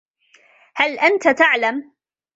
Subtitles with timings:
[0.75, 1.83] هل أنت تعلم؟